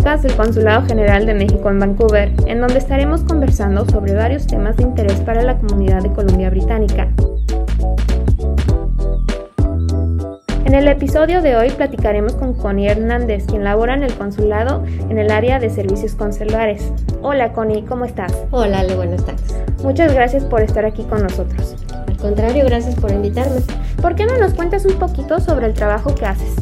podcast 0.00 0.22
del 0.22 0.34
Consulado 0.34 0.86
General 0.86 1.26
de 1.26 1.34
México 1.34 1.68
en 1.68 1.78
Vancouver, 1.78 2.32
en 2.46 2.62
donde 2.62 2.78
estaremos 2.78 3.22
conversando 3.22 3.84
sobre 3.84 4.14
varios 4.14 4.46
temas 4.46 4.74
de 4.78 4.84
interés 4.84 5.20
para 5.20 5.42
la 5.42 5.58
comunidad 5.58 6.00
de 6.00 6.10
Columbia 6.10 6.48
Británica. 6.48 7.12
En 10.64 10.74
el 10.74 10.88
episodio 10.88 11.42
de 11.42 11.54
hoy 11.54 11.68
platicaremos 11.68 12.32
con 12.32 12.54
Connie 12.54 12.88
Hernández, 12.88 13.44
quien 13.44 13.62
labora 13.62 13.92
en 13.92 14.02
el 14.02 14.14
consulado 14.14 14.82
en 14.86 15.18
el 15.18 15.30
área 15.30 15.58
de 15.58 15.68
servicios 15.68 16.14
consulares. 16.14 16.90
Hola 17.20 17.52
Connie, 17.52 17.84
¿cómo 17.84 18.06
estás? 18.06 18.32
Hola 18.52 18.80
Ale, 18.80 18.96
buenas 18.96 19.22
tardes. 19.26 19.54
Muchas 19.82 20.14
gracias 20.14 20.44
por 20.46 20.62
estar 20.62 20.86
aquí 20.86 21.02
con 21.04 21.24
nosotros. 21.24 21.76
Al 22.06 22.16
contrario, 22.16 22.64
gracias 22.64 22.94
por 22.94 23.10
invitarme. 23.10 23.60
¿Por 24.00 24.14
qué 24.14 24.24
no 24.24 24.38
nos 24.38 24.54
cuentas 24.54 24.86
un 24.86 24.98
poquito 24.98 25.40
sobre 25.40 25.66
el 25.66 25.74
trabajo 25.74 26.14
que 26.14 26.24
haces? 26.24 26.54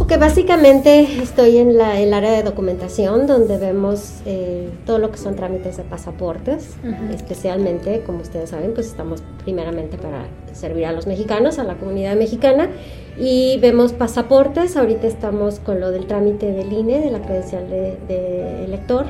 Porque 0.00 0.16
básicamente 0.16 1.20
estoy 1.22 1.58
en 1.58 1.76
la, 1.76 2.00
el 2.00 2.14
área 2.14 2.32
de 2.32 2.42
documentación 2.42 3.26
donde 3.26 3.58
vemos 3.58 4.22
eh, 4.24 4.70
todo 4.86 4.98
lo 4.98 5.10
que 5.10 5.18
son 5.18 5.36
trámites 5.36 5.76
de 5.76 5.82
pasaportes, 5.82 6.70
especialmente, 7.12 8.00
como 8.06 8.20
ustedes 8.20 8.48
saben, 8.48 8.72
pues 8.72 8.86
estamos 8.86 9.22
primeramente 9.44 9.98
para 9.98 10.24
servir 10.54 10.86
a 10.86 10.92
los 10.92 11.06
mexicanos, 11.06 11.58
a 11.58 11.64
la 11.64 11.74
comunidad 11.74 12.16
mexicana, 12.16 12.70
y 13.18 13.58
vemos 13.58 13.92
pasaportes, 13.92 14.74
ahorita 14.78 15.06
estamos 15.06 15.60
con 15.60 15.80
lo 15.80 15.90
del 15.90 16.06
trámite 16.06 16.50
del 16.50 16.72
INE, 16.72 17.00
de 17.00 17.10
la 17.10 17.20
credencial 17.20 17.68
de, 17.68 17.98
de 18.08 18.64
elector, 18.64 19.04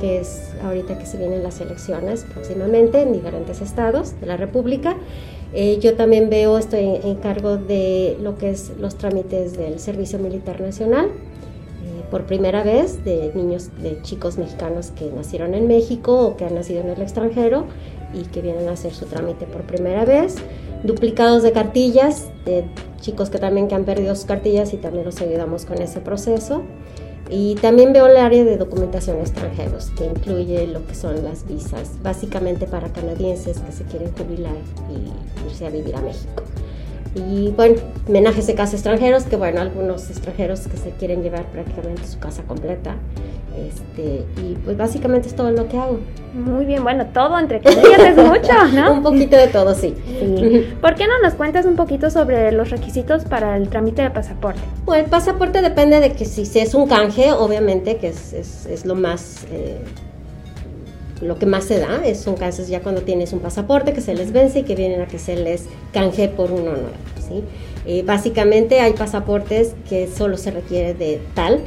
que 0.00 0.20
es 0.20 0.54
ahorita 0.62 0.98
que 0.98 1.06
se 1.06 1.18
vienen 1.18 1.42
las 1.42 1.60
elecciones 1.60 2.24
próximamente 2.32 3.02
en 3.02 3.12
diferentes 3.12 3.60
estados 3.60 4.18
de 4.20 4.26
la 4.26 4.36
República. 4.36 4.94
Eh, 5.54 5.78
yo 5.80 5.94
también 5.94 6.28
veo, 6.28 6.58
estoy 6.58 7.00
en 7.02 7.14
cargo 7.16 7.56
de 7.56 8.16
lo 8.20 8.36
que 8.36 8.50
es 8.50 8.72
los 8.78 8.96
trámites 8.96 9.56
del 9.56 9.78
Servicio 9.80 10.18
Militar 10.18 10.60
Nacional, 10.60 11.06
eh, 11.06 12.04
por 12.10 12.26
primera 12.26 12.62
vez, 12.62 13.02
de 13.04 13.32
niños, 13.34 13.70
de 13.82 14.02
chicos 14.02 14.36
mexicanos 14.36 14.90
que 14.90 15.10
nacieron 15.10 15.54
en 15.54 15.66
México 15.66 16.26
o 16.26 16.36
que 16.36 16.44
han 16.44 16.54
nacido 16.54 16.80
en 16.80 16.90
el 16.90 17.00
extranjero 17.00 17.64
y 18.12 18.22
que 18.24 18.42
vienen 18.42 18.68
a 18.68 18.72
hacer 18.72 18.92
su 18.92 19.06
trámite 19.06 19.46
por 19.46 19.62
primera 19.62 20.04
vez. 20.04 20.36
Duplicados 20.82 21.42
de 21.42 21.52
cartillas, 21.52 22.28
de 22.44 22.64
chicos 23.00 23.30
que 23.30 23.38
también 23.38 23.68
que 23.68 23.74
han 23.74 23.84
perdido 23.84 24.14
sus 24.14 24.26
cartillas 24.26 24.74
y 24.74 24.76
también 24.76 25.04
los 25.04 25.20
ayudamos 25.20 25.64
con 25.64 25.80
ese 25.80 26.00
proceso. 26.00 26.62
Y 27.30 27.56
también 27.56 27.92
veo 27.92 28.06
el 28.06 28.16
área 28.16 28.44
de 28.44 28.56
documentación 28.56 29.18
extranjeros, 29.18 29.90
que 29.90 30.06
incluye 30.06 30.66
lo 30.66 30.86
que 30.86 30.94
son 30.94 31.24
las 31.24 31.46
visas, 31.46 32.02
básicamente 32.02 32.66
para 32.66 32.92
canadienses 32.92 33.58
que 33.58 33.72
se 33.72 33.84
quieren 33.84 34.12
jubilar 34.12 34.56
y 34.90 35.46
irse 35.46 35.66
a 35.66 35.70
vivir 35.70 35.94
a 35.94 36.00
México. 36.00 36.42
Y 37.14 37.50
bueno, 37.50 37.76
menajes 38.08 38.46
de 38.46 38.54
casa 38.54 38.76
extranjeros, 38.76 39.24
que 39.24 39.36
bueno, 39.36 39.60
algunos 39.60 40.08
extranjeros 40.08 40.60
que 40.68 40.76
se 40.76 40.90
quieren 40.92 41.22
llevar 41.22 41.44
prácticamente 41.46 42.06
su 42.06 42.18
casa 42.18 42.42
completa. 42.44 42.96
Este, 43.66 44.24
y 44.40 44.54
pues 44.64 44.76
básicamente 44.76 45.28
es 45.28 45.34
todo 45.34 45.50
lo 45.50 45.68
que 45.68 45.78
hago. 45.78 45.98
Muy 46.34 46.64
bien, 46.64 46.82
bueno, 46.84 47.06
todo 47.06 47.38
entre 47.38 47.60
comillas 47.60 47.98
es 48.00 48.16
mucho, 48.16 48.64
¿no? 48.74 48.92
un 48.94 49.02
poquito 49.02 49.36
de 49.36 49.48
todo, 49.48 49.74
sí. 49.74 49.94
¿Por 50.80 50.94
qué 50.94 51.06
no 51.06 51.18
nos 51.22 51.34
cuentas 51.34 51.66
un 51.66 51.76
poquito 51.76 52.10
sobre 52.10 52.52
los 52.52 52.70
requisitos 52.70 53.24
para 53.24 53.56
el 53.56 53.68
trámite 53.68 54.02
de 54.02 54.10
pasaporte? 54.10 54.60
Bueno, 54.84 55.04
el 55.04 55.10
pasaporte 55.10 55.62
depende 55.62 56.00
de 56.00 56.12
que 56.12 56.24
si, 56.24 56.42
es 56.58 56.74
un 56.74 56.86
canje, 56.86 57.32
obviamente, 57.32 57.96
que 57.96 58.08
es, 58.08 58.32
es, 58.32 58.66
es 58.66 58.86
lo 58.86 58.94
más... 58.94 59.46
Eh, 59.50 59.78
lo 61.20 61.36
que 61.36 61.46
más 61.46 61.64
se 61.64 61.80
da 61.80 62.00
es, 62.04 62.20
son 62.20 62.36
casos 62.36 62.68
ya 62.68 62.80
cuando 62.80 63.02
tienes 63.02 63.32
un 63.32 63.40
pasaporte 63.40 63.92
que 63.92 64.00
se 64.00 64.14
les 64.14 64.32
vence 64.32 64.60
y 64.60 64.62
que 64.62 64.76
vienen 64.76 65.00
a 65.00 65.06
que 65.06 65.18
se 65.18 65.34
les 65.34 65.64
canje 65.92 66.28
por 66.28 66.52
uno 66.52 66.70
nuevo. 66.70 66.90
¿sí? 67.28 67.42
Eh, 67.86 68.02
básicamente 68.04 68.80
hay 68.80 68.92
pasaportes 68.92 69.74
que 69.88 70.08
solo 70.08 70.36
se 70.36 70.50
requiere 70.50 70.94
de 70.94 71.20
tal 71.34 71.60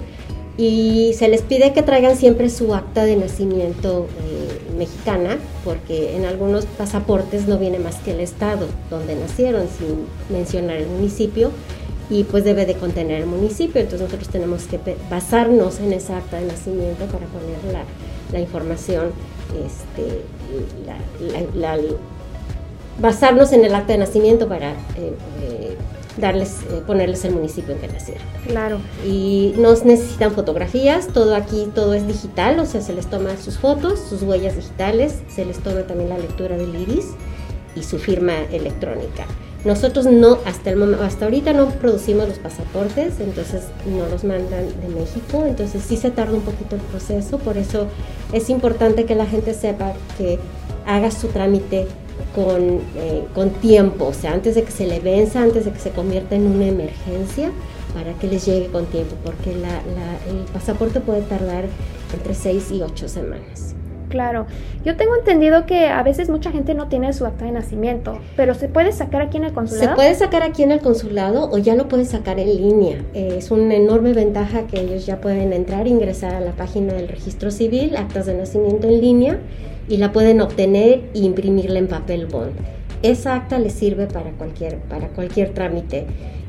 y 0.57 1.13
se 1.17 1.28
les 1.28 1.41
pide 1.41 1.73
que 1.73 1.81
traigan 1.81 2.16
siempre 2.17 2.50
su 2.50 2.73
acta 2.73 3.06
de 3.06 3.16
nacimiento 3.16 4.07
eh, 4.19 4.78
mexicana 4.78 5.38
porque 5.63 6.16
en 6.16 6.25
algunos 6.25 6.66
pasaportes 6.66 7.47
no 7.47 7.57
viene 7.57 7.79
más 7.79 7.95
que 7.97 8.12
el 8.12 8.19
estado 8.19 8.67
donde 8.90 9.16
nacieron 9.16 9.67
sin 9.67 10.06
mencionar 10.35 10.78
el 10.78 10.88
municipio 10.88 11.51
y 12.09 12.25
pues 12.25 12.44
debe 12.44 12.66
de 12.66 12.75
contener 12.75 13.22
el 13.22 13.25
municipio, 13.25 13.79
entonces 13.79 14.01
nosotros 14.01 14.28
tenemos 14.29 14.63
que 14.66 14.79
basarnos 15.09 15.79
en 15.79 15.94
esa 15.94 16.17
acta 16.17 16.40
de 16.40 16.47
nacimiento 16.47 17.06
para 17.06 17.25
poner 17.28 17.73
la, 17.73 17.84
la 18.34 18.40
información 18.41 19.11
este, 19.66 20.22
basarnos 23.00 23.53
en 23.53 23.66
el 23.66 23.73
acta 23.73 23.94
de 23.94 24.00
nacimiento 24.00 24.47
para 24.47 24.72
eh, 24.72 25.13
eh, 25.44 25.78
darles, 26.17 26.61
eh, 26.69 26.81
ponerles 26.85 27.23
el 27.25 27.33
municipio 27.33 27.73
en 27.73 27.79
que 27.79 27.88
nacieron. 27.88 28.23
Claro. 28.47 28.79
Y 29.05 29.53
nos 29.57 29.85
necesitan 29.85 30.31
fotografías, 30.31 31.07
todo 31.07 31.35
aquí, 31.35 31.67
todo 31.73 31.94
es 31.94 32.07
digital, 32.07 32.59
o 32.59 32.66
sea, 32.66 32.81
se 32.81 32.94
les 32.94 33.07
toma 33.07 33.38
sus 33.38 33.57
fotos, 33.57 33.99
sus 33.99 34.22
huellas 34.23 34.55
digitales, 34.55 35.19
se 35.29 35.45
les 35.45 35.59
toma 35.59 35.81
también 35.83 36.09
la 36.09 36.17
lectura 36.17 36.57
del 36.57 36.75
iris 36.75 37.07
y 37.75 37.83
su 37.83 37.99
firma 37.99 38.33
electrónica. 38.51 39.25
Nosotros 39.63 40.07
no, 40.07 40.39
hasta, 40.45 40.72
el 40.72 40.77
momento, 40.77 41.03
hasta 41.03 41.25
ahorita 41.25 41.53
no 41.53 41.69
producimos 41.69 42.28
los 42.28 42.39
pasaportes, 42.39 43.19
entonces 43.19 43.66
no 43.85 44.07
los 44.07 44.23
mandan 44.23 44.67
de 44.81 44.88
México, 44.88 45.45
entonces 45.45 45.83
sí 45.88 45.97
se 45.97 46.09
tarda 46.09 46.33
un 46.33 46.41
poquito 46.41 46.75
el 46.75 46.81
proceso, 46.81 47.38
por 47.38 47.57
eso 47.57 47.85
es 48.33 48.49
importante 48.49 49.05
que 49.05 49.13
la 49.13 49.28
gente 49.28 49.53
sepa 49.53 49.93
que 50.17 50.39
haga 50.88 51.11
su 51.11 51.28
trámite 51.28 51.88
con, 52.36 52.80
eh, 52.96 53.26
con 53.34 53.50
tiempo, 53.50 54.08
o 54.08 54.14
sea, 54.14 54.34
antes 54.34 54.56
de 54.56 54.64
que 54.64 54.72
se 54.72 54.88
le 54.88 55.00
venza, 55.00 55.42
antes 55.42 55.66
de 55.66 55.72
que 55.72 55.80
se 55.80 55.92
convierta 55.92 56.36
en 56.36 56.48
una 56.48 56.68
emergencia, 56.68 57.52
para 57.94 58.14
que 58.14 58.28
les 58.28 58.46
llegue 58.46 58.68
con 58.68 58.86
tiempo, 58.86 59.16
porque 59.24 59.56
la, 59.56 59.70
la, 59.70 60.32
el 60.32 60.46
pasaporte 60.54 61.00
puede 61.02 61.22
tardar 61.22 61.66
entre 62.14 62.34
6 62.34 62.72
y 62.72 62.82
8 62.82 63.08
semanas. 63.08 63.76
Claro, 64.12 64.46
yo 64.84 64.98
tengo 64.98 65.16
entendido 65.16 65.66
que 65.66 65.88
a 65.88 66.04
veces 66.04 66.30
mucha 66.30 66.52
gente 66.52 66.74
no 66.74 66.90
tiene 66.90 67.14
su 67.14 67.26
acta 67.26 67.46
de 67.46 67.52
nacimiento, 67.52 68.20
pero 68.36 68.53
¿se 68.53 68.68
puede 68.68 68.92
sacar 68.92 69.22
aquí 69.22 69.38
en 69.38 69.46
el 69.46 69.53
consulado? 69.53 69.90
Se 69.90 69.96
puede 69.96 70.16
sacar 70.16 70.44
aquí 70.44 70.64
en 70.64 70.72
el 70.72 70.82
consulado 70.82 71.50
o 71.50 71.58
ya 71.58 71.76
lo 71.76 71.88
pueden 71.88 72.06
sacar 72.06 72.38
en 72.38 72.50
línea. 72.50 72.98
Eh, 73.14 73.36
es 73.38 73.52
una 73.52 73.74
enorme 73.74 74.12
ventaja 74.12 74.68
que 74.68 74.82
ellos 74.82 75.06
ya 75.06 75.22
pueden 75.22 75.53
entrar, 75.53 75.88
ingresar 75.88 76.36
a 76.36 76.42
la 76.42 76.52
página 76.52 76.94
del 76.94 77.08
registro 77.08 77.52
civil, 77.52 77.96
actas 77.96 78.26
de 78.26 78.34
nacimiento 78.34 78.88
en 78.88 79.00
línea, 79.00 79.40
y 79.91 79.97
la 79.97 80.13
pueden 80.13 80.40
obtener 80.40 81.09
e 81.13 81.19
imprimirla 81.19 81.78
en 81.78 81.88
papel 81.88 82.25
bond. 82.25 82.53
Esa 83.03 83.35
acta 83.35 83.59
les 83.59 83.74
sirve 83.74 84.07
para 84.07 84.31
cualquier, 84.31 84.78
para 84.78 85.09
cualquier 85.09 85.53
trámite. 85.53 86.06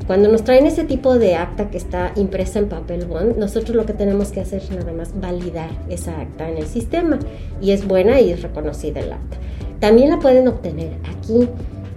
Cuando 0.06 0.28
nos 0.28 0.44
traen 0.44 0.66
ese 0.66 0.84
tipo 0.84 1.18
de 1.18 1.34
acta 1.34 1.70
que 1.70 1.76
está 1.76 2.12
impresa 2.14 2.60
en 2.60 2.68
papel 2.68 3.06
bond, 3.06 3.38
nosotros 3.38 3.74
lo 3.74 3.84
que 3.84 3.94
tenemos 3.94 4.30
que 4.30 4.40
hacer 4.40 4.62
es 4.62 4.70
nada 4.70 4.92
más 4.92 5.18
validar 5.20 5.70
esa 5.88 6.20
acta 6.20 6.48
en 6.48 6.58
el 6.58 6.66
sistema 6.66 7.18
y 7.60 7.72
es 7.72 7.86
buena 7.86 8.20
y 8.20 8.30
es 8.30 8.42
reconocida 8.42 9.00
el 9.00 9.12
acta. 9.12 9.38
También 9.80 10.10
la 10.10 10.20
pueden 10.20 10.46
obtener 10.46 10.92
aquí. 11.16 11.48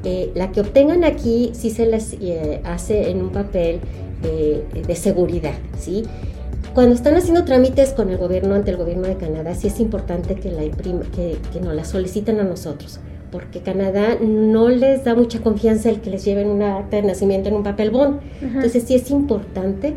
Eh, 0.04 0.32
la 0.36 0.52
que 0.52 0.62
obtengan 0.62 1.04
aquí 1.04 1.52
sí 1.54 1.70
se 1.70 1.86
les 1.86 2.14
eh, 2.22 2.62
hace 2.64 3.10
en 3.10 3.22
un 3.22 3.30
papel 3.30 3.80
eh, 4.24 4.64
de 4.88 4.96
seguridad, 4.96 5.56
¿sí? 5.78 6.04
Cuando 6.76 6.94
están 6.94 7.16
haciendo 7.16 7.46
trámites 7.46 7.94
con 7.94 8.10
el 8.12 8.18
gobierno 8.18 8.54
ante 8.54 8.70
el 8.70 8.78
gobierno 8.78 9.08
de 9.08 9.16
Canadá, 9.16 9.56
sí 9.56 9.68
es 9.68 9.80
importante 9.80 10.36
que, 10.36 10.52
la 10.52 10.62
que, 10.62 11.38
que 11.52 11.62
nos 11.62 11.74
la 11.74 11.86
soliciten 11.86 12.40
a 12.40 12.44
nosotros 12.44 13.00
porque 13.36 13.60
Canadá 13.60 14.18
no 14.22 14.70
les 14.70 15.04
da 15.04 15.14
mucha 15.14 15.42
confianza 15.42 15.90
el 15.90 16.00
que 16.00 16.10
les 16.10 16.24
lleven 16.24 16.48
una 16.48 16.78
acta 16.78 16.96
de 16.96 17.04
nacimiento 17.04 17.50
en 17.50 17.56
un 17.56 17.64
papel 17.64 17.92
bond. 17.92 18.22
Entonces 18.42 18.84
sí 18.84 18.96
es 18.96 19.12
importante 19.12 19.94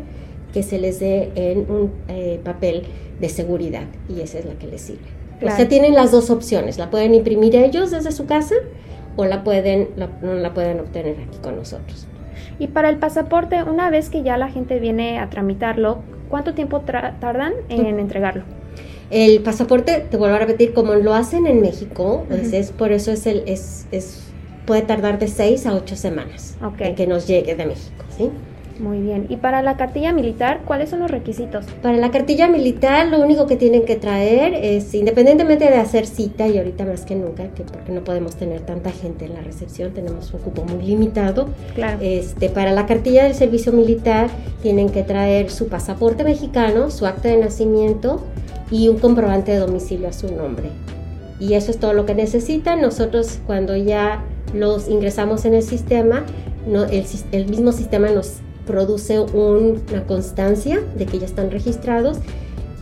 que 0.51 0.61
se 0.61 0.77
les 0.77 0.99
dé 0.99 1.31
en 1.35 1.59
un 1.71 1.91
eh, 2.09 2.41
papel 2.43 2.83
de 3.21 3.29
seguridad 3.29 3.83
y 4.09 4.19
esa 4.19 4.39
es 4.39 4.45
la 4.45 4.55
que 4.55 4.67
les 4.67 4.81
sirve. 4.81 5.07
O 5.41 5.49
sea, 5.55 5.69
tienen 5.69 5.93
las 5.93 6.11
dos 6.11 6.29
opciones, 6.29 6.77
la 6.77 6.89
pueden 6.89 7.15
imprimir 7.15 7.55
ellos 7.55 7.91
desde 7.91 8.11
su 8.11 8.25
casa 8.25 8.55
o 9.15 9.23
la 9.23 9.45
pueden, 9.45 9.87
la, 9.95 10.09
la 10.21 10.53
pueden 10.53 10.81
obtener 10.81 11.15
aquí 11.25 11.37
con 11.41 11.55
nosotros. 11.55 12.07
Y 12.59 12.67
para 12.67 12.89
el 12.89 12.97
pasaporte, 12.97 13.63
una 13.63 13.89
vez 13.89 14.09
que 14.09 14.23
ya 14.23 14.37
la 14.37 14.49
gente 14.49 14.79
viene 14.79 15.19
a 15.19 15.29
tramitarlo, 15.29 15.99
¿cuánto 16.29 16.53
tiempo 16.53 16.81
tardan 16.81 17.53
en 17.69 17.99
entregarlo? 17.99 18.43
El 19.09 19.41
pasaporte, 19.41 20.05
te 20.09 20.17
vuelvo 20.17 20.35
a 20.35 20.39
repetir, 20.39 20.73
como 20.73 20.93
lo 20.93 21.13
hacen 21.15 21.47
en 21.47 21.61
México, 21.61 22.25
es, 22.29 22.71
por 22.71 22.91
eso 22.91 23.11
es 23.11 23.25
el, 23.25 23.43
es, 23.47 23.87
es, 23.91 24.31
puede 24.65 24.83
tardar 24.83 25.17
de 25.17 25.27
seis 25.27 25.65
a 25.65 25.73
ocho 25.73 25.95
semanas 25.95 26.57
en 26.77 26.93
que 26.93 27.07
nos 27.07 27.27
llegue 27.27 27.55
de 27.55 27.65
México, 27.65 28.03
¿sí? 28.15 28.29
Muy 28.79 28.99
bien. 28.99 29.25
¿Y 29.27 29.35
para 29.35 29.61
la 29.61 29.75
cartilla 29.75 30.13
militar, 30.13 30.61
cuáles 30.65 30.89
son 30.89 30.99
los 30.99 31.11
requisitos? 31.11 31.65
Para 31.81 31.97
la 31.97 32.11
cartilla 32.11 32.47
militar, 32.47 33.07
lo 33.07 33.19
único 33.19 33.45
que 33.45 33.57
tienen 33.57 33.83
que 33.83 33.97
traer 33.97 34.53
es, 34.53 34.93
independientemente 34.93 35.65
de 35.65 35.75
hacer 35.75 36.05
cita, 36.05 36.47
y 36.47 36.57
ahorita 36.57 36.85
más 36.85 37.03
que 37.03 37.15
nunca, 37.15 37.49
que 37.49 37.63
porque 37.63 37.91
no 37.91 38.03
podemos 38.03 38.35
tener 38.35 38.61
tanta 38.61 38.91
gente 38.91 39.25
en 39.25 39.33
la 39.33 39.41
recepción, 39.41 39.93
tenemos 39.93 40.33
un 40.33 40.39
cupo 40.39 40.63
muy 40.63 40.81
limitado. 40.83 41.49
Claro. 41.75 41.97
Este, 42.01 42.49
para 42.49 42.71
la 42.71 42.85
cartilla 42.85 43.25
del 43.25 43.35
servicio 43.35 43.73
militar, 43.73 44.29
tienen 44.61 44.89
que 44.89 45.03
traer 45.03 45.49
su 45.49 45.67
pasaporte 45.67 46.23
mexicano, 46.23 46.89
su 46.89 47.05
acta 47.05 47.27
de 47.27 47.37
nacimiento, 47.37 48.23
y 48.71 48.87
un 48.87 48.99
comprobante 48.99 49.51
de 49.51 49.57
domicilio 49.57 50.07
a 50.07 50.13
su 50.13 50.33
nombre. 50.33 50.69
Y 51.39 51.53
eso 51.53 51.71
es 51.71 51.79
todo 51.79 51.93
lo 51.93 52.05
que 52.05 52.15
necesitan. 52.15 52.81
Nosotros 52.81 53.39
cuando 53.45 53.75
ya 53.75 54.23
los 54.53 54.89
ingresamos 54.89 55.45
en 55.45 55.53
el 55.53 55.63
sistema, 55.63 56.23
no, 56.67 56.85
el, 56.85 57.05
el, 57.31 57.47
mismo 57.47 57.71
sistema 57.71 58.09
nos 58.09 58.37
produce 58.71 59.19
una 59.19 60.03
constancia 60.05 60.75
de 60.97 61.05
que 61.05 61.17
ya 61.19 61.25
están 61.25 61.49
registrados 61.57 62.17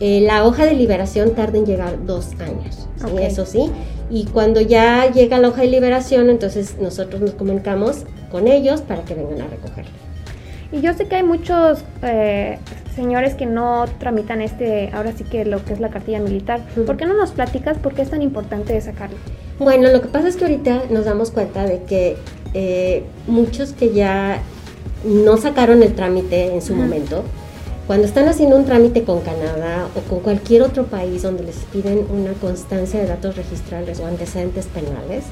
Eh, 0.00 0.20
la 0.20 0.44
hoja 0.46 0.64
de 0.64 0.74
liberación 0.74 1.34
tarda 1.34 1.58
en 1.58 1.66
llegar 1.66 2.06
dos 2.06 2.28
años, 2.38 2.86
eso 3.20 3.44
sí. 3.44 3.68
Y 4.10 4.26
cuando 4.26 4.60
ya 4.60 5.10
llega 5.10 5.40
la 5.40 5.48
hoja 5.48 5.62
de 5.62 5.66
liberación, 5.66 6.30
entonces 6.30 6.76
nosotros 6.80 7.20
nos 7.20 7.32
comunicamos 7.32 8.04
con 8.30 8.46
ellos 8.46 8.80
para 8.80 9.02
que 9.02 9.14
vengan 9.14 9.40
a 9.40 9.48
recogerla. 9.48 9.90
Y 10.70 10.82
yo 10.82 10.94
sé 10.94 11.06
que 11.08 11.16
hay 11.16 11.24
muchos 11.24 11.82
eh, 12.02 12.58
señores 12.94 13.34
que 13.34 13.46
no 13.46 13.86
tramitan 13.98 14.40
este, 14.40 14.90
ahora 14.92 15.10
sí 15.16 15.24
que 15.24 15.44
lo 15.44 15.64
que 15.64 15.72
es 15.72 15.80
la 15.80 15.88
cartilla 15.88 16.20
militar. 16.20 16.60
¿Por 16.86 16.96
qué 16.96 17.04
no 17.04 17.14
nos 17.16 17.32
platicas 17.32 17.76
por 17.78 17.92
qué 17.94 18.02
es 18.02 18.10
tan 18.10 18.22
importante 18.22 18.80
sacarlo? 18.80 19.16
Bueno, 19.58 19.90
lo 19.90 20.00
que 20.00 20.08
pasa 20.14 20.28
es 20.28 20.36
que 20.36 20.44
ahorita 20.44 20.74
nos 20.90 21.06
damos 21.06 21.32
cuenta 21.32 21.64
de 21.64 21.82
que 21.88 22.16
eh, 22.54 23.02
muchos 23.26 23.72
que 23.72 23.92
ya 23.92 24.42
no 25.04 25.36
sacaron 25.36 25.82
el 25.82 25.94
trámite 25.94 26.52
en 26.52 26.62
su 26.62 26.74
momento, 26.74 27.24
cuando 27.86 28.06
están 28.06 28.28
haciendo 28.28 28.56
un 28.56 28.66
trámite 28.66 29.04
con 29.04 29.20
Canadá 29.20 29.88
o 29.96 30.00
con 30.10 30.20
cualquier 30.20 30.62
otro 30.62 30.84
país 30.84 31.22
donde 31.22 31.42
les 31.42 31.56
piden 31.72 32.06
una 32.10 32.32
constancia 32.34 33.00
de 33.00 33.06
datos 33.06 33.36
registrales 33.36 33.98
o 34.00 34.06
antecedentes 34.06 34.66
penales, 34.66 35.24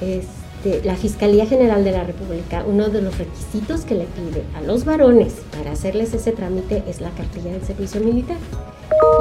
este, 0.00 0.84
la 0.84 0.96
Fiscalía 0.96 1.46
General 1.46 1.84
de 1.84 1.92
la 1.92 2.02
República, 2.02 2.64
uno 2.66 2.88
de 2.88 3.00
los 3.00 3.16
requisitos 3.16 3.82
que 3.82 3.94
le 3.94 4.06
pide 4.06 4.42
a 4.56 4.60
los 4.62 4.84
varones 4.84 5.34
para 5.56 5.70
hacerles 5.70 6.12
ese 6.14 6.32
trámite 6.32 6.82
es 6.88 7.00
la 7.00 7.10
cartilla 7.10 7.52
del 7.52 7.64
servicio 7.64 8.00
militar. 8.00 8.38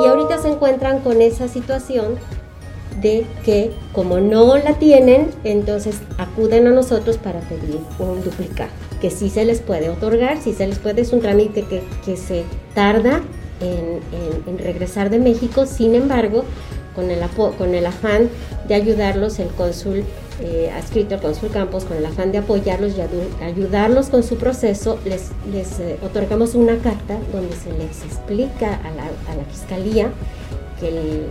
Y 0.03 0.07
ahorita 0.07 0.39
se 0.39 0.49
encuentran 0.49 1.01
con 1.01 1.21
esa 1.21 1.47
situación 1.47 2.15
de 3.01 3.25
que 3.43 3.71
como 3.91 4.19
no 4.19 4.57
la 4.57 4.79
tienen, 4.79 5.29
entonces 5.43 5.97
acuden 6.17 6.67
a 6.67 6.71
nosotros 6.71 7.17
para 7.17 7.39
pedir 7.41 7.79
un 7.99 8.23
duplicado, 8.23 8.71
que 9.03 9.11
sí 9.11 9.29
se 9.29 9.43
les 9.43 9.59
puede 9.59 9.89
otorgar, 9.89 10.41
sí 10.41 10.53
se 10.53 10.65
les 10.65 10.79
puede, 10.79 11.01
es 11.01 11.11
un 11.11 11.19
trámite 11.19 11.63
que, 11.63 11.81
que 12.05 12.15
se 12.15 12.45
tarda 12.73 13.21
en, 13.59 14.57
regresar 14.59 15.09
de 15.09 15.19
México, 15.19 15.65
sin 15.65 15.93
embargo, 15.93 16.45
con 16.95 17.11
el, 17.11 17.19
con 17.57 17.75
el 17.75 17.85
afán 17.85 18.29
de 18.65 18.75
ayudarlos, 18.75 19.39
el 19.39 19.49
cónsul 19.49 20.05
eh, 20.41 20.71
adscrito, 20.73 21.15
el 21.15 21.21
cónsul 21.21 21.49
Campos, 21.49 21.83
con 21.83 21.97
el 21.97 22.05
afán 22.05 22.31
de 22.31 22.37
apoyarlos 22.37 22.93
y 22.97 23.43
ayudarlos 23.43 24.07
con 24.07 24.23
su 24.23 24.37
proceso, 24.37 24.97
les, 25.03 25.31
les 25.51 25.81
eh, 25.81 25.97
otorgamos 26.01 26.55
una 26.55 26.77
carta 26.77 27.17
donde 27.33 27.57
se 27.57 27.73
les 27.73 28.05
explica 28.05 28.67
a 28.67 28.91
la, 28.91 29.03
a 29.03 29.35
la 29.35 29.43
Fiscalía 29.51 30.11
que 30.79 30.87
el, 30.87 31.27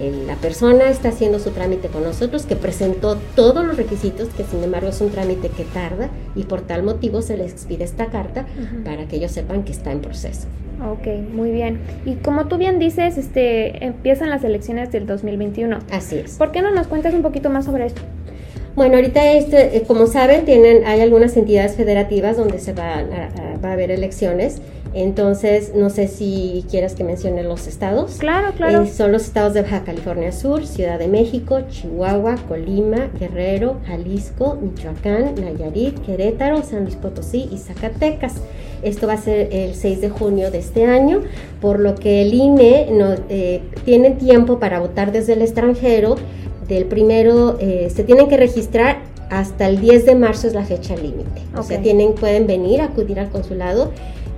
la 0.00 0.34
persona 0.36 0.88
está 0.88 1.10
haciendo 1.10 1.38
su 1.38 1.50
trámite 1.50 1.88
con 1.88 2.02
nosotros, 2.02 2.46
que 2.46 2.56
presentó 2.56 3.16
todos 3.36 3.64
los 3.64 3.76
requisitos, 3.76 4.28
que 4.28 4.44
sin 4.44 4.62
embargo 4.64 4.88
es 4.88 5.00
un 5.00 5.10
trámite 5.10 5.48
que 5.48 5.64
tarda 5.64 6.10
y 6.34 6.44
por 6.44 6.62
tal 6.62 6.82
motivo 6.82 7.22
se 7.22 7.36
les 7.36 7.52
expide 7.52 7.84
esta 7.84 8.06
carta 8.06 8.44
para 8.84 9.06
que 9.06 9.16
ellos 9.16 9.30
sepan 9.30 9.62
que 9.62 9.72
está 9.72 9.92
en 9.92 10.00
proceso. 10.00 10.48
Ok, 10.82 11.06
muy 11.32 11.52
bien. 11.52 11.78
Y 12.04 12.14
como 12.14 12.46
tú 12.46 12.58
bien 12.58 12.78
dices, 12.80 13.16
este, 13.16 13.84
empiezan 13.84 14.30
las 14.30 14.42
elecciones 14.42 14.90
del 14.90 15.06
2021. 15.06 15.78
Así 15.90 16.16
es. 16.16 16.36
¿Por 16.36 16.50
qué 16.50 16.62
no 16.62 16.72
nos 16.72 16.88
cuentas 16.88 17.14
un 17.14 17.22
poquito 17.22 17.48
más 17.48 17.64
sobre 17.64 17.86
esto? 17.86 18.02
Bueno, 18.74 18.96
ahorita, 18.96 19.32
este, 19.32 19.76
eh, 19.76 19.82
como 19.86 20.08
saben, 20.08 20.44
tienen, 20.44 20.84
hay 20.84 21.00
algunas 21.00 21.36
entidades 21.36 21.76
federativas 21.76 22.36
donde 22.36 22.58
se 22.58 22.72
va 22.72 22.94
a, 22.94 23.58
va 23.64 23.68
a 23.68 23.72
haber 23.72 23.92
elecciones. 23.92 24.60
Entonces, 24.94 25.72
no 25.74 25.90
sé 25.90 26.06
si 26.06 26.64
quieras 26.70 26.94
que 26.94 27.02
mencione 27.02 27.42
los 27.42 27.66
estados. 27.66 28.14
Claro, 28.18 28.52
claro. 28.56 28.82
Eh, 28.82 28.86
son 28.86 29.10
los 29.10 29.24
estados 29.24 29.52
de 29.52 29.62
Baja 29.62 29.82
California 29.82 30.30
Sur, 30.30 30.66
Ciudad 30.66 31.00
de 31.00 31.08
México, 31.08 31.62
Chihuahua, 31.68 32.36
Colima, 32.48 33.10
Guerrero, 33.18 33.78
Jalisco, 33.86 34.56
Michoacán, 34.62 35.34
Nayarit, 35.34 35.98
Querétaro, 36.06 36.62
San 36.62 36.84
Luis 36.84 36.94
Potosí 36.94 37.48
y 37.50 37.58
Zacatecas. 37.58 38.34
Esto 38.84 39.08
va 39.08 39.14
a 39.14 39.18
ser 39.18 39.48
el 39.50 39.74
6 39.74 40.00
de 40.00 40.10
junio 40.10 40.52
de 40.52 40.58
este 40.58 40.84
año, 40.84 41.22
por 41.60 41.80
lo 41.80 41.96
que 41.96 42.22
el 42.22 42.32
INE 42.32 42.88
no, 42.92 43.14
eh, 43.28 43.62
tiene 43.84 44.12
tiempo 44.12 44.60
para 44.60 44.78
votar 44.78 45.10
desde 45.10 45.32
el 45.32 45.42
extranjero. 45.42 46.14
Del 46.68 46.84
primero, 46.84 47.58
eh, 47.60 47.90
se 47.92 48.04
tienen 48.04 48.28
que 48.28 48.36
registrar 48.36 48.98
hasta 49.28 49.66
el 49.68 49.80
10 49.80 50.06
de 50.06 50.14
marzo 50.14 50.46
es 50.46 50.54
la 50.54 50.64
fecha 50.64 50.94
límite. 50.94 51.42
O 51.56 51.62
sea, 51.62 51.80
tienen, 51.82 52.14
pueden 52.14 52.46
venir, 52.46 52.80
acudir 52.80 53.18
al 53.18 53.30
consulado 53.30 53.90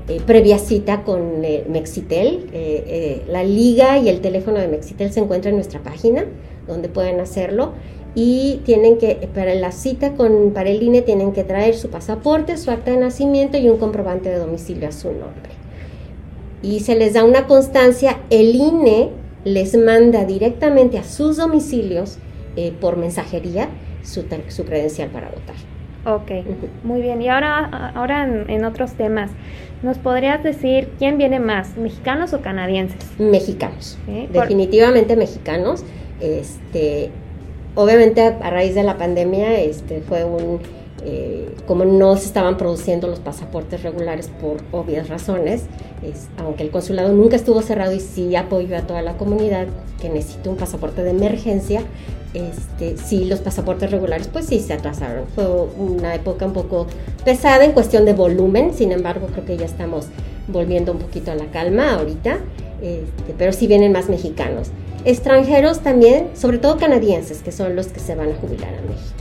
eh, 0.08 0.20
previa 0.24 0.58
cita 0.58 1.02
con 1.02 1.44
eh, 1.44 1.64
Mexitel. 1.68 2.48
Eh, 2.52 3.22
la 3.28 3.42
liga 3.42 3.98
y 3.98 4.08
el 4.08 4.20
teléfono 4.20 4.60
de 4.60 4.68
Mexitel 4.68 5.12
se 5.12 5.18
encuentran 5.18 5.54
en 5.54 5.56
nuestra 5.56 5.82
página, 5.82 6.24
donde 6.68 6.88
pueden 6.88 7.18
hacerlo. 7.18 7.72
Y 8.14 8.60
tienen 8.64 8.98
que, 8.98 9.28
para 9.34 9.54
la 9.56 9.72
cita 9.72 10.14
con, 10.14 10.52
para 10.54 10.70
el 10.70 10.82
INE, 10.82 11.02
tienen 11.02 11.32
que 11.32 11.42
traer 11.42 11.74
su 11.74 11.90
pasaporte, 11.90 12.56
su 12.56 12.70
acta 12.70 12.92
de 12.92 12.98
nacimiento 12.98 13.58
y 13.58 13.68
un 13.68 13.78
comprobante 13.78 14.30
de 14.30 14.36
domicilio 14.36 14.88
a 14.88 14.92
su 14.92 15.08
nombre. 15.08 15.50
Y 16.62 16.80
se 16.80 16.94
les 16.94 17.12
da 17.14 17.24
una 17.24 17.46
constancia, 17.46 18.20
el 18.30 18.54
INE 18.54 19.10
les 19.44 19.76
manda 19.76 20.24
directamente 20.24 20.98
a 20.98 21.04
sus 21.04 21.36
domicilios 21.36 22.18
por 22.80 22.96
mensajería 22.96 23.68
su, 24.02 24.24
su 24.48 24.64
credencial 24.64 25.10
para 25.10 25.28
votar. 25.28 25.75
Ok, 26.06 26.30
muy 26.84 27.00
bien. 27.00 27.20
Y 27.20 27.28
ahora, 27.28 27.92
ahora 27.96 28.24
en, 28.24 28.64
otros 28.64 28.92
temas, 28.92 29.32
¿nos 29.82 29.98
podrías 29.98 30.40
decir 30.44 30.88
quién 30.98 31.18
viene 31.18 31.40
más, 31.40 31.76
mexicanos 31.76 32.32
o 32.32 32.40
canadienses? 32.40 33.18
Mexicanos, 33.18 33.98
definitivamente 34.32 35.16
mexicanos. 35.16 35.84
Este, 36.20 37.10
obviamente 37.74 38.22
a 38.22 38.50
raíz 38.50 38.76
de 38.76 38.84
la 38.84 38.96
pandemia, 38.96 39.60
este, 39.60 40.00
fue 40.00 40.24
un 40.24 40.60
eh, 41.08 41.54
como 41.68 41.84
no 41.84 42.16
se 42.16 42.26
estaban 42.26 42.56
produciendo 42.56 43.06
los 43.06 43.20
pasaportes 43.20 43.84
regulares 43.84 44.28
por 44.40 44.56
obvias 44.72 45.08
razones, 45.08 45.62
aunque 46.36 46.64
el 46.64 46.70
consulado 46.70 47.12
nunca 47.12 47.36
estuvo 47.36 47.62
cerrado 47.62 47.92
y 47.92 48.00
sí 48.00 48.34
apoyó 48.34 48.76
a 48.76 48.82
toda 48.82 49.02
la 49.02 49.16
comunidad 49.16 49.68
que 50.00 50.08
necesita 50.08 50.50
un 50.50 50.56
pasaporte 50.56 51.04
de 51.04 51.10
emergencia, 51.10 51.82
este, 52.34 52.96
sí 52.96 53.24
los 53.24 53.38
pasaportes 53.38 53.92
regulares 53.92 54.26
pues 54.26 54.46
sí 54.46 54.58
se 54.58 54.72
atrasaron. 54.72 55.26
Fue 55.32 55.46
una 55.46 56.12
época 56.16 56.44
un 56.44 56.52
poco 56.52 56.88
pesada 57.24 57.64
en 57.64 57.70
cuestión 57.70 58.04
de 58.04 58.12
volumen, 58.12 58.74
sin 58.74 58.90
embargo 58.90 59.28
creo 59.32 59.44
que 59.44 59.56
ya 59.56 59.66
estamos 59.66 60.08
volviendo 60.48 60.90
un 60.90 60.98
poquito 60.98 61.30
a 61.30 61.36
la 61.36 61.46
calma 61.52 61.94
ahorita, 61.94 62.38
este, 62.82 63.32
pero 63.38 63.52
sí 63.52 63.68
vienen 63.68 63.92
más 63.92 64.08
mexicanos. 64.08 64.70
Extranjeros 65.04 65.80
también, 65.80 66.30
sobre 66.34 66.58
todo 66.58 66.78
canadienses, 66.78 67.42
que 67.42 67.52
son 67.52 67.76
los 67.76 67.86
que 67.86 68.00
se 68.00 68.16
van 68.16 68.32
a 68.32 68.34
jubilar 68.34 68.74
a 68.74 68.82
México 68.82 69.15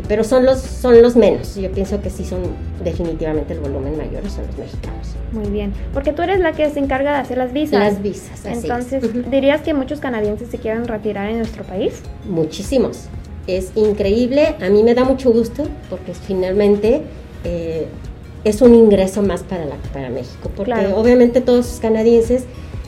pero 0.00 0.24
son 0.24 0.46
los, 0.46 0.60
son 0.60 1.02
los 1.02 1.16
menos. 1.16 1.54
Yo 1.56 1.70
pienso 1.70 2.00
que 2.00 2.08
sí 2.08 2.24
son 2.24 2.40
definitivamente 2.82 3.52
el 3.52 3.60
volumen 3.60 3.96
mayor, 3.98 4.22
son 4.30 4.46
los 4.46 4.56
mexicanos. 4.56 5.08
Muy 5.32 5.48
bien, 5.48 5.72
porque 5.92 6.12
tú 6.12 6.22
eres 6.22 6.40
la 6.40 6.52
que 6.52 6.70
se 6.70 6.78
encarga 6.78 7.12
de 7.12 7.18
hacer 7.18 7.38
las 7.38 7.52
visas. 7.52 7.78
Las 7.78 8.02
visas, 8.02 8.46
así 8.46 8.60
Entonces, 8.62 9.30
¿dirías 9.30 9.60
que 9.60 9.74
muchos 9.74 10.00
canadienses 10.00 10.48
se 10.48 10.58
quieren 10.58 10.86
retirar 10.86 11.28
en 11.28 11.38
nuestro 11.38 11.64
país? 11.64 12.00
Muchísimos. 12.26 13.08
Es 13.46 13.72
increíble, 13.74 14.54
a 14.60 14.70
mí 14.70 14.82
me 14.82 14.94
da 14.94 15.04
mucho 15.04 15.32
gusto 15.32 15.64
porque 15.90 16.14
finalmente 16.14 17.02
eh, 17.44 17.86
es 18.44 18.62
un 18.62 18.74
ingreso 18.74 19.22
más 19.22 19.42
para, 19.42 19.64
la, 19.64 19.76
para 19.92 20.10
México, 20.10 20.50
porque 20.56 20.86
obviamente 20.94 21.40
todos 21.40 21.66
los 21.66 21.80
canadienses 21.80 22.44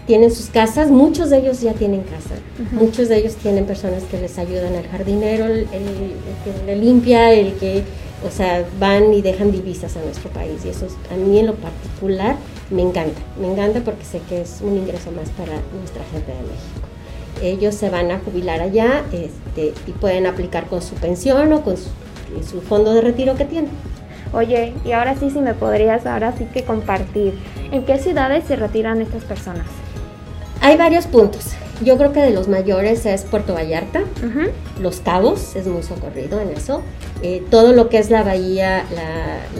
tienen 0.06 0.30
sus 0.30 0.46
casas, 0.46 0.90
muchos 0.90 1.30
de 1.30 1.38
ellos 1.38 1.60
ya 1.60 1.72
tienen 1.72 2.02
casa, 2.02 2.34
muchos 2.72 3.08
de 3.08 3.18
ellos 3.18 3.36
tienen 3.36 3.64
personas 3.64 4.02
que 4.04 4.20
les 4.20 4.38
ayudan, 4.38 4.74
al 4.74 4.86
jardinero, 4.88 5.46
el, 5.46 5.66
que 5.66 6.66
le 6.66 6.76
limpia, 6.76 7.32
el 7.32 7.54
que, 7.54 7.82
o 8.26 8.30
sea, 8.30 8.64
van 8.78 9.14
y 9.14 9.22
dejan 9.22 9.50
divisas 9.50 9.96
a 9.96 10.00
nuestro 10.00 10.30
país 10.30 10.64
y 10.64 10.68
eso 10.68 10.86
a 11.10 11.16
mí 11.16 11.38
en 11.38 11.46
lo 11.46 11.54
particular 11.54 12.36
me 12.70 12.82
encanta, 12.82 13.20
me 13.40 13.50
encanta 13.50 13.80
porque 13.80 14.04
sé 14.04 14.20
que 14.28 14.42
es 14.42 14.60
un 14.62 14.76
ingreso 14.76 15.10
más 15.10 15.30
para 15.30 15.52
nuestra 15.78 16.04
gente 16.12 16.32
de 16.32 16.40
México. 16.40 16.88
Ellos 17.42 17.74
se 17.74 17.90
van 17.90 18.10
a 18.10 18.20
jubilar 18.20 18.60
allá 18.60 19.04
este, 19.12 19.74
y 19.86 19.92
pueden 19.92 20.26
aplicar 20.26 20.66
con 20.66 20.82
su 20.82 20.94
pensión 20.94 21.52
o 21.52 21.62
con 21.62 21.76
su, 21.76 21.88
su 22.48 22.60
fondo 22.60 22.94
de 22.94 23.00
retiro 23.00 23.34
que 23.36 23.44
tienen. 23.44 23.70
Oye, 24.32 24.72
y 24.84 24.92
ahora 24.92 25.14
sí, 25.16 25.30
si 25.30 25.40
me 25.40 25.54
podrías 25.54 26.06
ahora 26.06 26.32
sí 26.36 26.46
que 26.52 26.64
compartir, 26.64 27.38
¿en 27.70 27.84
qué 27.84 27.98
ciudades 27.98 28.44
se 28.44 28.56
retiran 28.56 29.00
estas 29.00 29.24
personas? 29.24 29.66
Hay 30.60 30.76
varios 30.76 31.06
puntos. 31.06 31.54
Yo 31.82 31.96
creo 31.98 32.12
que 32.12 32.20
de 32.20 32.30
los 32.30 32.48
mayores 32.48 33.04
es 33.04 33.22
Puerto 33.22 33.54
Vallarta, 33.54 34.04
Los 34.80 35.00
Cabos, 35.00 35.56
es 35.56 35.66
muy 35.66 35.82
socorrido 35.82 36.40
en 36.40 36.50
eso. 36.50 36.82
Eh, 37.22 37.42
todo 37.50 37.72
lo 37.72 37.88
que 37.88 37.98
es 37.98 38.10
la 38.10 38.22
bahía, 38.22 38.84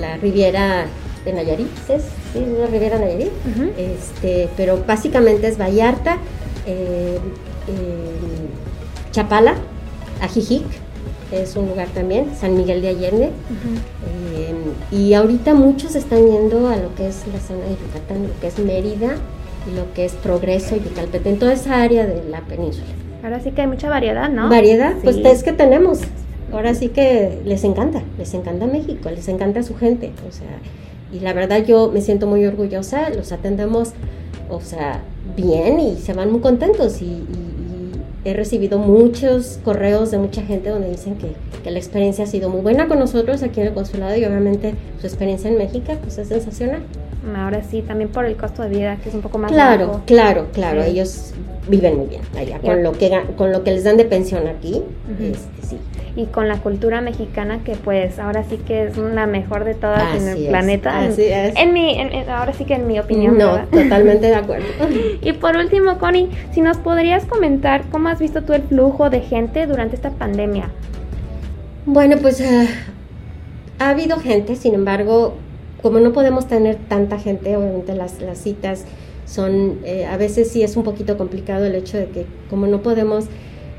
la, 0.00 0.16
Riviera 0.18 0.86
de 1.24 1.32
Nayarit, 1.32 1.68
¿es? 1.88 2.04
Sí, 2.32 2.44
la 2.58 2.66
Riviera 2.66 2.98
Nayarit. 2.98 3.32
este, 3.76 4.48
pero 4.56 4.84
básicamente 4.86 5.48
es 5.48 5.58
Vallarta, 5.58 6.18
eh, 6.66 7.18
Chapala, 9.10 9.56
Ajijic, 10.20 10.64
es 11.32 11.56
un 11.56 11.68
lugar 11.68 11.88
también, 11.88 12.30
San 12.38 12.56
Miguel 12.56 12.80
de 12.80 12.88
Allende. 12.88 13.30
Eh, 14.34 14.54
y 14.92 15.14
ahorita 15.14 15.54
muchos 15.54 15.96
están 15.96 16.26
yendo 16.26 16.68
a 16.68 16.76
lo 16.76 16.94
que 16.94 17.08
es 17.08 17.22
la 17.32 17.40
zona 17.40 17.64
de 17.64 17.70
Yucatán, 17.72 18.28
lo 18.28 18.40
que 18.40 18.46
es 18.46 18.58
Mérida 18.58 19.16
lo 19.74 19.92
que 19.94 20.04
es 20.04 20.12
Progreso 20.12 20.76
y 20.76 20.80
Vicalpete, 20.80 21.28
en 21.28 21.38
toda 21.38 21.52
esa 21.52 21.82
área 21.82 22.06
de 22.06 22.22
la 22.28 22.40
península. 22.42 22.86
Ahora 23.22 23.40
sí 23.40 23.52
que 23.52 23.62
hay 23.62 23.66
mucha 23.66 23.88
variedad, 23.88 24.28
¿no? 24.28 24.48
Variedad, 24.50 24.94
pues 25.02 25.16
es 25.16 25.42
que 25.42 25.52
tenemos. 25.52 26.00
Ahora 26.52 26.74
sí 26.74 26.88
que 26.88 27.40
les 27.44 27.64
encanta, 27.64 28.02
les 28.18 28.34
encanta 28.34 28.66
México, 28.66 29.10
les 29.10 29.28
encanta 29.28 29.62
su 29.62 29.74
gente, 29.76 30.12
o 30.28 30.30
sea, 30.30 30.58
y 31.12 31.20
la 31.20 31.32
verdad 31.32 31.64
yo 31.64 31.90
me 31.90 32.00
siento 32.00 32.26
muy 32.26 32.44
orgullosa, 32.44 33.08
los 33.10 33.32
atendemos, 33.32 33.92
o 34.50 34.60
sea, 34.60 35.00
bien 35.36 35.80
y 35.80 35.96
se 35.96 36.12
van 36.12 36.30
muy 36.30 36.40
contentos 36.40 37.00
y, 37.02 37.24
he 38.26 38.32
recibido 38.32 38.78
muchos 38.78 39.60
correos 39.64 40.10
de 40.10 40.16
mucha 40.16 40.40
gente 40.40 40.70
donde 40.70 40.88
dicen 40.88 41.16
que, 41.16 41.34
que, 41.62 41.70
la 41.70 41.78
experiencia 41.78 42.24
ha 42.24 42.26
sido 42.26 42.48
muy 42.48 42.62
buena 42.62 42.88
con 42.88 42.98
nosotros 42.98 43.42
aquí 43.42 43.60
en 43.60 43.66
el 43.66 43.74
consulado 43.74 44.16
y 44.16 44.24
obviamente 44.24 44.74
su 44.98 45.06
experiencia 45.06 45.50
en 45.50 45.58
México 45.58 45.92
pues 46.02 46.16
es 46.16 46.28
sensacional. 46.28 46.80
Ahora 47.36 47.62
sí, 47.62 47.82
también 47.82 48.10
por 48.10 48.24
el 48.24 48.36
costo 48.36 48.62
de 48.62 48.68
vida 48.68 48.96
que 48.96 49.08
es 49.08 49.14
un 49.14 49.22
poco 49.22 49.38
más 49.38 49.50
Claro, 49.50 50.02
claro, 50.06 50.48
claro, 50.52 50.82
ellos 50.82 51.32
viven 51.68 51.96
muy 51.96 52.06
bien 52.06 52.22
allá, 52.36 52.58
con 52.58 52.82
lo 52.82 52.92
que 52.92 53.10
con 53.36 53.50
lo 53.52 53.64
que 53.64 53.72
les 53.72 53.84
dan 53.84 53.96
de 53.96 54.04
pensión 54.04 54.46
aquí, 54.46 54.82
este, 55.18 55.66
sí 55.66 55.78
y 56.16 56.26
con 56.26 56.48
la 56.48 56.58
cultura 56.58 57.00
mexicana 57.00 57.60
que 57.64 57.74
pues 57.74 58.18
ahora 58.18 58.44
sí 58.44 58.58
que 58.58 58.84
es 58.84 58.96
la 58.96 59.26
mejor 59.26 59.64
de 59.64 59.74
todas 59.74 60.14
en 60.16 60.28
el 60.28 60.46
planeta. 60.46 61.00
Así 61.00 61.24
es. 61.24 61.54
En 61.56 61.72
mi, 61.72 61.98
ahora 62.28 62.52
sí 62.52 62.64
que 62.64 62.74
en 62.74 62.86
mi 62.86 62.98
opinión. 62.98 63.36
No, 63.36 63.58
totalmente 63.66 64.26
de 64.26 64.34
acuerdo. 64.36 64.66
y 65.20 65.32
por 65.32 65.56
último, 65.56 65.98
Connie, 65.98 66.30
si 66.52 66.60
nos 66.60 66.76
podrías 66.78 67.24
comentar 67.24 67.82
cómo 67.90 68.08
has 68.08 68.20
visto 68.20 68.42
tú 68.42 68.52
el 68.52 68.62
flujo 68.62 69.10
de 69.10 69.20
gente 69.20 69.66
durante 69.66 69.96
esta 69.96 70.10
pandemia. 70.10 70.70
Bueno, 71.86 72.16
pues 72.18 72.40
eh, 72.40 72.68
ha 73.78 73.90
habido 73.90 74.18
gente, 74.18 74.54
sin 74.56 74.74
embargo, 74.74 75.34
como 75.84 76.00
no 76.00 76.14
podemos 76.14 76.48
tener 76.48 76.76
tanta 76.88 77.18
gente, 77.18 77.54
obviamente 77.58 77.94
las, 77.94 78.22
las 78.22 78.38
citas 78.38 78.86
son, 79.26 79.80
eh, 79.84 80.06
a 80.06 80.16
veces 80.16 80.50
sí 80.50 80.62
es 80.62 80.78
un 80.78 80.82
poquito 80.82 81.18
complicado 81.18 81.66
el 81.66 81.74
hecho 81.74 81.98
de 81.98 82.06
que 82.06 82.24
como 82.48 82.66
no 82.66 82.80
podemos 82.80 83.26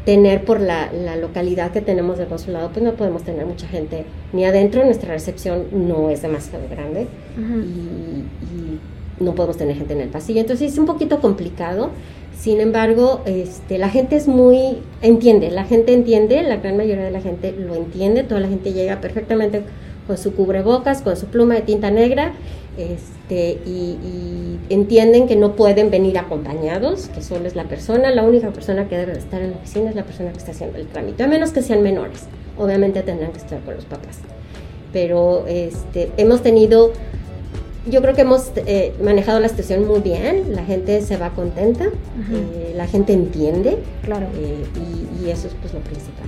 tener 0.05 0.45
por 0.45 0.61
la, 0.61 0.91
localidad 1.19 1.71
que 1.71 1.81
tenemos 1.81 2.19
del 2.19 2.27
consulado, 2.27 2.69
pues 2.69 2.85
no 2.85 2.93
podemos 2.93 3.23
tener 3.23 3.47
mucha 3.47 3.67
gente 3.67 4.05
ni 4.33 4.45
adentro, 4.45 4.85
nuestra 4.85 5.13
recepción 5.13 5.63
no 5.71 6.11
es 6.11 6.21
demasiado 6.21 6.65
grande 6.69 7.07
y, 7.37 8.79
no 9.19 9.33
podemos 9.33 9.57
tener 9.57 9.75
gente 9.75 9.93
en 9.93 10.01
el 10.01 10.09
pasillo, 10.09 10.41
entonces 10.41 10.73
es 10.73 10.77
un 10.77 10.85
poquito 10.85 11.21
complicado. 11.21 11.89
Sin 12.37 12.59
embargo, 12.59 13.21
este, 13.25 13.77
la 13.79 13.89
gente 13.89 14.17
es 14.17 14.27
muy, 14.27 14.79
entiende, 15.01 15.49
la 15.49 15.63
gente 15.63 15.93
entiende, 15.93 16.43
la 16.43 16.57
gran 16.57 16.77
mayoría 16.77 17.05
de 17.05 17.11
la 17.11 17.21
gente 17.21 17.53
lo 17.57 17.73
entiende, 17.73 18.23
toda 18.23 18.41
la 18.41 18.49
gente 18.49 18.73
llega 18.73 18.99
perfectamente 18.99 19.63
con 20.07 20.17
su 20.17 20.33
cubrebocas, 20.33 21.01
con 21.01 21.15
su 21.17 21.27
pluma 21.27 21.55
de 21.55 21.61
tinta 21.61 21.91
negra, 21.91 22.33
este, 22.77 23.59
y, 23.65 24.59
entienden 24.69 25.27
que 25.27 25.35
no 25.35 25.55
pueden 25.55 25.91
venir 25.91 26.17
acompañados, 26.17 27.07
que 27.09 27.21
solo 27.21 27.45
es 27.45 27.55
la 27.55 27.65
persona, 27.65 28.09
la 28.09 28.23
única 28.23 28.49
persona 28.49 28.87
que 28.87 28.97
debe 28.97 29.13
estar 29.13 29.41
en 29.41 29.51
la 29.51 29.57
oficina 29.57 29.91
es 29.91 29.95
la 29.95 30.03
persona 30.03 30.31
que 30.31 30.39
está 30.39 30.51
haciendo 30.51 30.79
el 30.79 30.87
trámite, 30.87 31.21
a 31.21 31.27
menos 31.27 31.51
que 31.51 31.61
sean 31.61 31.83
menores, 31.83 32.23
obviamente 32.57 33.03
tendrán 33.03 33.31
que 33.31 33.37
estar 33.37 33.59
con 33.61 33.75
los 33.75 33.85
papás. 33.85 34.19
Pero 34.91 35.45
este, 35.47 36.11
hemos 36.17 36.41
tenido, 36.41 36.93
yo 37.87 38.01
creo 38.01 38.15
que 38.15 38.21
hemos 38.21 38.51
eh, 38.55 38.93
manejado 39.03 39.39
la 39.39 39.49
situación 39.49 39.87
muy 39.87 39.99
bien, 39.99 40.55
la 40.55 40.65
gente 40.65 40.99
se 41.01 41.17
va 41.17 41.29
contenta, 41.29 41.85
eh, 41.85 42.73
la 42.75 42.87
gente 42.87 43.13
entiende, 43.13 43.77
claro. 44.03 44.25
Eh, 44.35 44.65
y, 45.21 45.25
y, 45.25 45.29
eso 45.29 45.47
es 45.47 45.53
pues 45.61 45.73
lo 45.73 45.81
principal. 45.81 46.25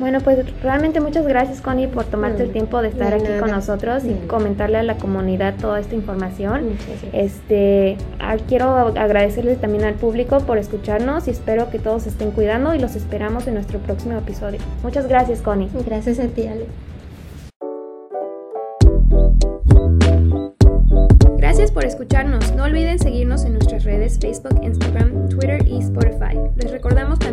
Bueno, 0.00 0.20
pues 0.22 0.38
realmente 0.62 0.98
muchas 0.98 1.26
gracias 1.26 1.60
Connie 1.60 1.86
por 1.86 2.04
tomarte 2.04 2.42
el 2.42 2.48
mm, 2.48 2.52
tiempo 2.52 2.80
de 2.80 2.88
estar 2.88 3.12
aquí 3.12 3.26
con 3.38 3.50
nosotros 3.50 4.02
y 4.06 4.14
mm. 4.14 4.26
comentarle 4.28 4.78
a 4.78 4.82
la 4.82 4.96
comunidad 4.96 5.54
toda 5.60 5.78
esta 5.78 5.94
información. 5.94 6.70
Este, 7.12 7.98
ah, 8.18 8.36
quiero 8.48 8.70
agradecerles 8.70 9.60
también 9.60 9.84
al 9.84 9.94
público 9.94 10.40
por 10.40 10.56
escucharnos 10.56 11.28
y 11.28 11.32
espero 11.32 11.70
que 11.70 11.78
todos 11.78 12.06
estén 12.06 12.30
cuidando 12.30 12.74
y 12.74 12.78
los 12.78 12.96
esperamos 12.96 13.46
en 13.46 13.54
nuestro 13.54 13.78
próximo 13.78 14.16
episodio. 14.16 14.58
Muchas 14.82 15.06
gracias 15.06 15.42
Connie. 15.42 15.68
Gracias 15.86 16.18
a 16.18 16.28
ti 16.28 16.46
Ale. 16.46 16.64
Gracias 21.36 21.72
por 21.72 21.84
escucharnos. 21.84 22.54
No 22.54 22.64
olviden 22.64 22.98
seguirnos 22.98 23.44
en 23.44 23.52
nuestras 23.52 23.84
redes 23.84 24.18
Facebook, 24.18 24.62
Instagram, 24.62 25.09